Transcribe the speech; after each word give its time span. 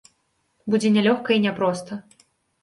Будзе 0.73 0.91
нялёгка 0.95 1.37
і 1.37 1.43
няпроста. 1.45 2.01